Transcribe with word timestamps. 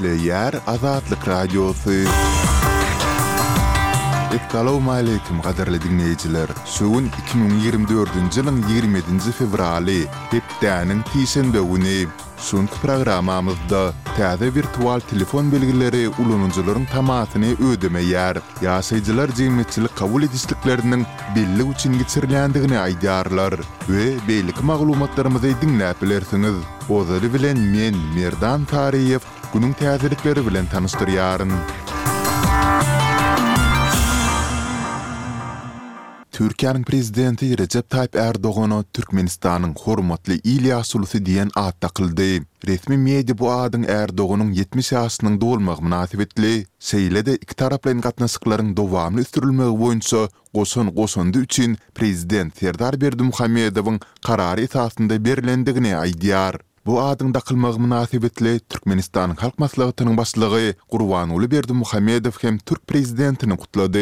leýär 0.00 0.54
aňadrägöw 0.66 1.74
üç. 1.86 2.14
Assalomu 4.36 4.90
aleykum, 4.92 5.40
gaderle 5.40 5.78
diňeçler. 5.82 6.48
Şu 6.66 6.90
gün 6.92 7.04
2024-nji 7.32 8.42
ýylyň 8.42 8.58
27-nji 8.68 9.32
fevraly, 9.38 10.00
dep 10.32 10.44
täýinen 10.60 11.00
täsen 11.12 11.52
böňe 11.54 12.04
şuňk 12.38 12.72
programamyzda 12.82 13.94
täze 14.16 14.48
virtual 14.54 15.00
telefon 15.08 15.48
belgileri 15.52 16.04
ulanyjylaryň 16.20 16.84
tamahatyny 16.92 17.54
ödeme 17.70 18.02
ýer. 18.04 18.40
Ýaşajyçylar 18.62 19.32
jemçilik 19.38 19.96
kabul 19.96 20.28
ýygtyklaryny 20.28 21.04
belli 21.36 21.70
üçin 21.70 21.94
girýändigini 21.96 22.76
aýdarlar 22.88 23.56
we 23.86 24.16
bellik 24.28 24.60
maglumatlarymyzy 24.62 25.54
diňläp 25.64 26.02
bilersiňiz. 26.02 26.60
Ozy 26.88 27.26
bilen 27.32 27.58
men 27.72 27.96
Merdan 28.14 28.66
Täriýew. 28.68 29.22
günün 29.56 29.72
täzelikleri 29.72 30.46
bilen 30.46 30.66
tanıştıryaryn. 30.66 31.52
Türkiýanyň 36.32 36.84
prezidenti 36.84 37.58
Recep 37.58 37.90
Tayyip 37.90 38.16
Erdoğan'ı 38.16 38.84
Türkmenistanyň 38.94 39.76
hormatly 39.80 40.34
Ilya 40.34 40.82
Sulusy 40.84 41.18
diýen 41.18 41.50
at 41.56 41.80
taqyldy. 41.80 42.42
Resmi 42.66 42.96
media 42.96 43.38
bu 43.38 43.46
adyň 43.50 43.86
Erdoğan'ın 43.90 44.52
70 44.52 44.92
ýaşynyň 44.92 45.40
dolmagy 45.40 45.82
münasibetli 45.84 46.66
seýlede 46.80 47.34
iki 47.36 47.54
taraply 47.56 47.94
gatnaşyklaryň 48.00 48.76
dowamly 48.76 49.20
üstürilmegi 49.20 49.76
boýunça 49.82 50.28
goşun 50.54 50.94
goşundy 50.94 51.38
üçin 51.38 51.78
prezident 51.94 52.58
Serdar 52.58 53.00
Berdimuhammedowyň 53.00 54.00
karary 54.26 54.62
esasında 54.62 55.24
berilendigine 55.24 55.92
aýdýar. 55.94 56.60
Bu 56.86 56.94
da 57.34 57.40
kılmagy 57.40 57.76
münasibetli 57.78 58.60
Türkmenistan 58.70 59.30
halk 59.30 59.58
maslahatynyň 59.58 60.16
başlygy 60.16 60.70
Gurwan 60.90 61.30
Uliberdi 61.30 61.72
hem 62.42 62.58
Türk 62.58 62.86
prezidentini 62.86 63.56
kutladı. 63.56 63.98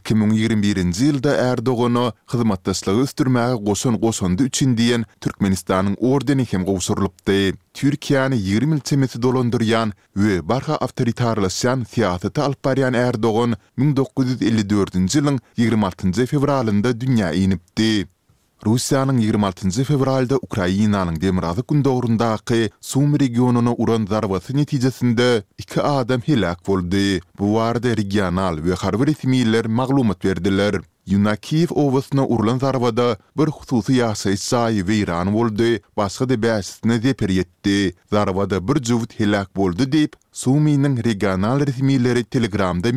2021-nji 0.00 1.04
ýylda 1.08 1.32
Erdoğan'a 1.52 2.12
hyzmatdaşlygy 2.32 3.00
üstürmäge 3.00 3.64
goşun 3.64 3.96
goşundy 4.00 4.42
üçin 4.42 4.76
diýen 4.76 5.04
Türkmenistanyň 5.20 5.96
ordeni 6.00 6.44
hem 6.50 6.64
qosurlubdi. 6.64 7.54
Türkiýany 7.80 8.36
20 8.36 8.74
ýyl 8.74 8.80
temeti 8.80 9.18
dolandyrýan 9.18 9.92
we 10.14 10.48
barha 10.48 10.74
awtoritarlaşýan 10.76 11.84
siýasaty 11.94 12.40
alparyan 12.40 12.92
barýan 12.92 13.08
Erdoğan 13.08 13.56
1954-nji 13.78 15.22
ýylyň 15.22 15.40
26-njy 15.58 16.26
fevralynda 16.26 16.90
dünýäge 16.92 17.36
inibdi. 17.46 18.08
Rusiyanın 18.64 19.18
26-njy 19.20 19.84
fevralda 19.84 20.36
Ukrainanyň 20.36 21.20
demirazy 21.20 21.60
gün 21.68 21.84
dogrundaky 21.84 22.66
Sum 22.80 23.18
regionuna 23.20 23.72
uran 23.78 24.06
zarbasy 24.06 24.56
netijesinde 24.56 25.42
2 25.58 25.82
adam 25.82 26.20
helak 26.20 26.66
boldy. 26.68 27.18
Bu 27.38 27.44
wagtda 27.46 27.96
regional 27.96 28.56
we 28.56 28.74
harby 28.74 29.02
resmiýetler 29.02 29.68
maglumat 29.68 30.24
berdiler. 30.24 30.74
Yunakiev 31.06 31.66
owasyna 31.70 32.26
urulan 32.26 32.58
zarvada 32.58 33.16
bir 33.38 33.46
hususy 33.52 33.92
ýaşaýyş 34.00 34.42
saýy 34.52 34.78
we 34.88 34.96
Iran 35.02 35.34
boldy, 35.34 35.78
başga 35.96 36.28
de 36.28 36.34
bäsitne 36.34 37.02
de 37.02 37.12
peretdi. 37.14 37.94
bir 38.68 38.84
juwut 38.84 39.20
helak 39.20 39.56
boldy 39.56 39.82
diýip 39.82 40.12
Sumynyň 40.32 41.04
regional 41.04 41.60
resmiýetleri 41.60 42.24
Telegramda 42.24 42.88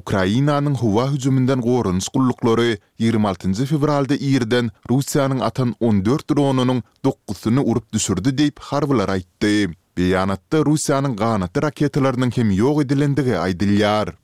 Ukrainanyň 0.00 0.74
howa 0.82 1.04
hüjüminden 1.12 1.60
gorunç 1.66 2.06
gullyklary 2.14 2.70
26-njy 3.06 3.66
fevralda 3.72 4.16
Irden 4.28 4.70
Russiýanyň 4.92 5.42
atan 5.48 5.74
14 5.88 6.24
dronunyň 6.32 6.80
9-syny 7.10 7.60
urup 7.74 7.90
düşürdi 7.96 8.32
diýip 8.40 8.64
habarlar 8.70 9.12
aýtdy. 9.16 9.52
Beýanatda 10.00 10.64
Russiýanyň 10.70 11.18
gaýnaty 11.22 11.66
raketalarynyň 11.66 12.32
hem 12.38 12.54
ýok 12.56 12.80
edilendigi 12.86 13.36
aýdylýar. 13.44 14.14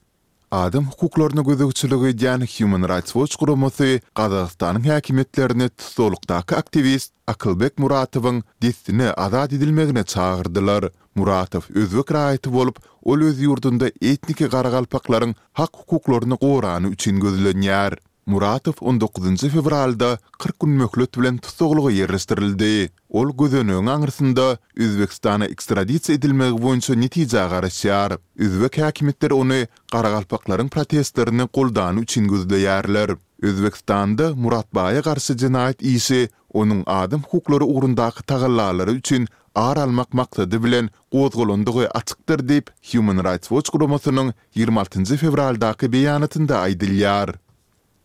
Adam 0.55 0.85
hukuklaryny 0.89 1.43
gözegçiligi 1.47 2.11
diýen 2.23 2.43
Human 2.55 2.85
Rights 2.91 3.13
Watch 3.17 3.39
gurumy 3.41 3.71
Gazagystanyň 4.15 4.85
häkimetlerini 4.89 5.67
tutulukdaky 5.71 6.55
aktivist 6.59 7.13
Akılbek 7.27 7.79
Muratov'ın 7.79 8.45
destini 8.63 9.09
azad 9.13 9.51
edilmegine 9.51 10.05
çağırdılar. 10.05 10.85
Muratov 11.15 11.61
özvek 11.75 12.13
rahatı 12.13 12.51
olup, 12.51 12.79
ol 13.05 13.21
öz 13.21 13.41
yurdunda 13.41 13.89
etniki 13.89 14.49
karagalpakların 14.49 15.35
hak 15.53 15.71
hukuklarını 15.77 16.37
qoranı 16.37 16.89
üçin 16.89 17.21
gözlönyer. 17.21 17.93
Muratov 18.27 18.75
19 18.83 19.47
fevralda 19.51 20.19
40 20.39 20.61
gün 20.61 20.71
möhlet 20.71 21.19
bilen 21.19 21.37
tutuklugy 21.39 21.95
yerleştirildi. 21.95 22.91
Ol 23.09 23.31
gözönüň 23.39 23.87
aňyrsynda 23.93 24.57
Özbekistana 24.77 25.45
ekstraditsiýa 25.47 26.17
edilmek 26.19 26.51
boýunça 26.59 26.97
netije 26.97 27.45
garaşýar. 27.53 28.17
Özbek 28.39 28.79
häkimetleri 28.83 29.33
ony 29.35 29.63
Qaraqalpaqlaryň 29.95 30.69
protestlerini 30.69 31.45
goldanyň 31.55 32.03
üçin 32.03 32.27
gözleýärler. 32.33 33.15
Özbekistanda 33.43 34.35
Murat 34.35 34.75
Baýa 34.75 35.05
garşy 35.09 35.39
jinayat 35.45 35.79
ýeşi 35.87 36.27
onuň 36.55 36.83
adam 36.87 37.23
hukuklary 37.23 37.65
ugrundaky 37.65 38.27
tagallalary 38.27 38.95
üçin 39.03 39.29
ağır 39.55 39.77
almak 39.77 40.13
maksady 40.15 40.59
bilen 40.67 40.91
gozgolandygy 41.13 41.85
açykdyr 41.95 42.39
diýip 42.51 42.67
Human 42.91 43.19
Rights 43.29 43.49
Watch 43.49 43.71
gurumynyň 43.73 44.35
26-njy 44.59 45.17
fevraldaky 45.17 45.87
beýanatynda 45.97 46.55
aýdylýar. 46.67 47.39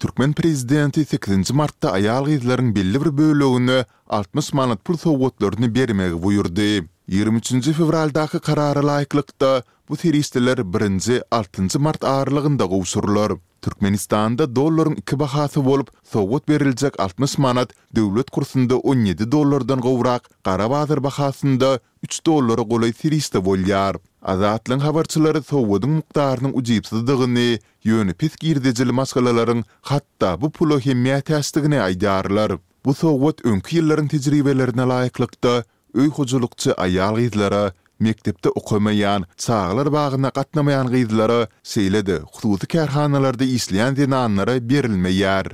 Türkmen 0.01 0.31
prezidenti 0.33 1.03
8 1.05 1.53
martda 1.53 1.91
ayal 1.97 2.25
gyzlaryň 2.25 2.69
belli 2.75 2.99
bir 3.19 3.85
60 4.17 4.53
manat 4.53 4.79
pul 4.85 4.97
sowgatlaryny 4.97 5.67
bermegi 5.75 6.17
buyurdy. 6.23 6.65
23 7.07 7.69
fevraldaky 7.77 8.39
karary 8.39 8.81
laýyklykda 8.87 9.51
bu 9.89 9.97
teristler 9.97 10.57
1 10.73 11.19
6 11.31 11.79
mart 11.79 12.03
aralygynda 12.03 12.65
gowşurlar. 12.65 13.31
Türkmenistanda 13.61 14.47
dollaryň 14.55 14.95
iki 15.03 15.19
bahasy 15.19 15.59
bolup, 15.65 15.89
sowgat 16.11 16.47
beriljek 16.47 16.99
60 16.99 17.37
manat 17.37 17.73
döwlet 17.95 18.29
kursunda 18.29 18.77
17 18.77 19.31
dollardan 19.31 19.79
gowrak, 19.81 20.23
gara 20.43 20.69
bahasynda 21.05 21.79
3 22.03 22.25
dollara 22.25 22.61
golaý 22.61 22.93
teristi 23.01 23.37
bolýar. 23.37 23.95
Azatlyň 24.25 24.79
habarçylary 24.85 25.39
sowgudyň 25.45 25.91
mukdarynyň 25.99 26.51
ujypsyzdygyny, 26.59 27.45
ýöne 27.89 28.13
pis 28.21 28.33
giýerdejili 28.43 28.93
maskalalaryň 28.93 29.63
hatda 29.89 30.35
bu 30.41 30.49
pulo 30.57 30.77
himmet 30.77 31.31
ýastygyny 31.33 31.79
aýdarlar. 31.85 32.53
Bu 32.85 32.93
sowgut 32.99 33.41
öňki 33.53 33.79
ýyllaryň 33.81 34.07
tejribelerine 34.13 34.85
laýyklykda 34.91 35.53
öý 35.97 36.09
hojulukçy 36.17 36.77
aýal 36.87 37.17
gyzlara 37.23 37.71
Mektepte 38.01 38.49
okumayan, 38.49 39.25
çağlar 39.37 39.91
bağına 39.93 40.29
katnamayan 40.29 40.89
gizlara 40.93 41.47
seyledi. 41.63 42.21
Xutuzi 42.33 42.67
kerhanalarda 42.67 43.43
isleyan 43.43 43.95
dinanlara 43.95 44.69
berilme 44.69 45.09
yer. 45.09 45.45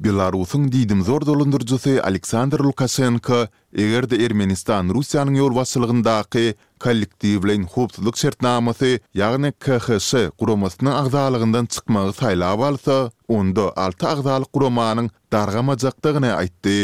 Bilarusun 0.00 0.72
didim 0.72 1.02
zor 1.02 1.20
dolundurcusi 1.26 2.02
Aleksandr 2.02 2.60
Lukashenko, 2.60 3.46
eger 3.76 4.10
de 4.10 4.24
Ermenistan 4.24 4.88
Rusiyanın 4.94 5.34
yol 5.34 5.54
vasılığındaki 5.56 6.54
kollektivlein 6.82 7.64
hubtuluk 7.72 8.16
sertnamasy, 8.20 8.90
ýagny 9.18 9.50
KHS 9.64 10.10
guramasynyň 10.40 10.92
agzalygyndan 10.98 11.66
çykmagy 11.76 12.12
saýlap 12.20 12.62
alsa, 12.68 12.96
onda 13.38 13.64
alty 13.84 14.06
agzal 14.12 14.46
guramanyň 14.54 15.10
dargamajakdygyny 15.32 16.30
aýtdy. 16.36 16.76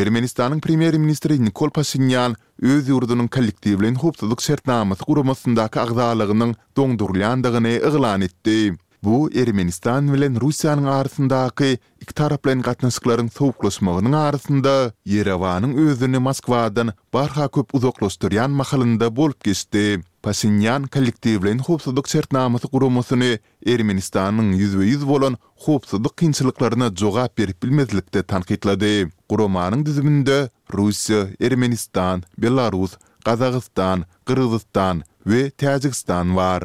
Ermenistanyň 0.00 0.60
primer 0.66 0.94
ministri 0.98 1.40
Nikol 1.42 1.72
Pasinyan 1.80 2.36
öz 2.62 2.88
ýurdunyň 2.92 3.28
kollektivlein 3.36 3.98
hubtuluk 4.04 4.42
sertnamasy 4.46 5.08
guramasyndaky 5.10 5.82
agzalygynyň 5.86 6.54
doňdurlandygyny 6.78 7.74
eglan 7.90 8.28
etdi. 8.30 8.60
bu 9.04 9.30
Ermenistan 9.34 10.08
bilen 10.12 10.34
Russiýanyň 10.42 10.86
arasyndaky 10.98 11.68
iki 12.04 12.14
taraplyň 12.20 12.60
gatnaşyklaryň 12.68 13.28
sowuklaşmagynyň 13.38 14.14
arasynda 14.18 14.74
Yerewanyň 15.12 15.72
özüni 15.86 16.18
Moskwadan 16.18 16.90
barha 17.14 17.46
köp 17.48 17.68
uzaklaşdyrýan 17.76 18.48
mahalynda 18.60 19.08
bolup 19.16 19.44
geçdi. 19.44 20.00
Pasinyan 20.22 20.82
kollektivlen 20.94 21.58
hopsuduk 21.68 22.08
sertnamasy 22.12 22.66
gurumasyny 22.74 23.30
Ermenistanyň 23.74 24.48
ýüzbe 24.60 24.84
ýüz 24.92 25.06
bolan 25.12 25.36
hopsuduk 25.66 26.16
kynçylyklaryna 26.20 26.88
jogap 27.04 27.38
berip 27.40 27.62
bilmezlikde 27.62 28.22
tanqidlady. 28.22 28.94
Guramanyň 29.30 29.84
düzüminde 29.86 30.36
Russiýa, 30.76 31.20
Ermenistan, 31.40 32.22
Belarus, 32.38 32.92
Qazaqstan, 33.24 34.04
Qyrgyzstan 34.26 34.96
we 35.28 35.42
Täjikistan 35.60 36.36
bar. 36.36 36.62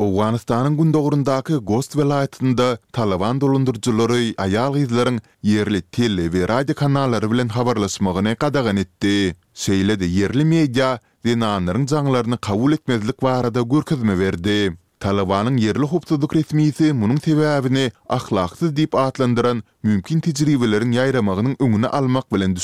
Awganistanyň 0.00 0.76
gündogurundaky 0.78 1.56
Ghost 1.70 1.92
welaýatynda 1.98 2.66
Talawan 2.96 3.40
dolundurjylary 3.42 4.30
aýal 4.44 4.78
gyzlaryň 4.78 5.18
yerli 5.44 5.80
tele 5.96 6.24
we 6.32 6.40
radio 6.50 6.74
kanallary 6.78 7.28
bilen 7.32 7.50
habarlaşmagyna 7.56 8.32
gadagan 8.32 8.76
etdi. 8.84 9.34
Şeýle 9.64 10.00
de 10.00 10.06
yerli 10.06 10.44
media 10.44 10.98
dinanyň 11.24 11.84
janglaryny 11.92 12.36
kabul 12.40 12.72
etmezlik 12.72 13.22
barada 13.22 13.60
görkezme 13.60 14.14
berdi. 14.20 14.58
Talawanyň 15.04 15.60
yerli 15.66 15.86
hukuk 15.92 16.32
resmiýeti 16.38 16.96
munyň 17.00 17.18
sebäbini 17.26 17.84
ahlaksyz 18.16 18.70
diýip 18.78 18.96
atlandyran 19.04 19.60
mümkin 19.84 20.20
tejribeleriň 20.24 20.92
ýaýramagynyň 20.96 21.54
öňüne 21.60 21.88
almak 22.00 22.26
bilen 22.32 22.56